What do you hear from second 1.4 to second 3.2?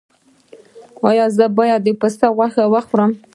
باید د پسې غوښه وخورم؟